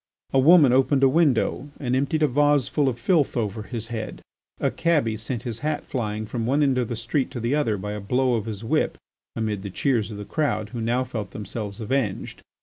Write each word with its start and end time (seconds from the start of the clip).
A 0.33 0.39
woman 0.39 0.73
opened 0.73 1.03
a 1.03 1.07
window 1.07 1.69
and 1.79 1.95
emptied 1.95 2.23
a 2.23 2.27
vase 2.27 2.67
full 2.67 2.89
of 2.89 2.97
filth 2.97 3.37
over 3.37 3.61
his 3.61 3.89
head, 3.89 4.23
a 4.59 4.71
cabby 4.71 5.15
sent 5.15 5.43
his 5.43 5.59
hat 5.59 5.83
flying 5.85 6.25
from 6.25 6.47
one 6.47 6.63
end 6.63 6.79
of 6.79 6.87
the 6.87 6.95
street 6.95 7.29
to 7.29 7.39
the 7.39 7.53
other 7.53 7.77
by 7.77 7.91
a 7.91 7.99
blow 7.99 8.33
of 8.33 8.45
his 8.45 8.63
whip 8.63 8.97
amid 9.35 9.61
the 9.61 9.69
cheers 9.69 10.09
of 10.09 10.17
the 10.17 10.25
crowd 10.25 10.69
who 10.69 10.81
now 10.81 11.03
felt 11.03 11.29
themselves 11.29 11.79
avenged. 11.79 12.41